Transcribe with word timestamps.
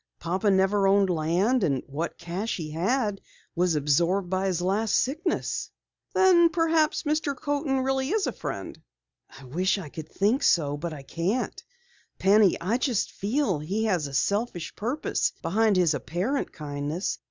Papa 0.19 0.49
never 0.49 0.87
owned 0.87 1.11
land, 1.11 1.63
and 1.63 1.83
what 1.85 2.17
cash 2.17 2.57
he 2.57 2.71
had 2.71 3.21
was 3.55 3.75
absorbed 3.75 4.31
by 4.31 4.47
his 4.47 4.59
last 4.59 4.95
sickness." 4.95 5.69
"Then 6.15 6.49
perhaps 6.49 7.03
Mr. 7.03 7.35
Coaten 7.35 7.81
really 7.81 8.09
is 8.09 8.25
a 8.25 8.31
friend." 8.31 8.81
"I 9.29 9.43
wish 9.43 9.77
I 9.77 9.89
could 9.89 10.09
think 10.09 10.41
so, 10.41 10.75
but 10.75 10.91
I 10.91 11.03
can't. 11.03 11.63
Penny, 12.17 12.59
I 12.59 12.79
just 12.79 13.11
feel 13.11 13.59
that 13.59 13.65
he 13.67 13.83
has 13.85 14.07
a 14.07 14.13
selfish 14.15 14.75
purpose 14.75 15.33
behind 15.43 15.77
his 15.77 15.93
apparent 15.93 16.51
kindness. 16.51 17.19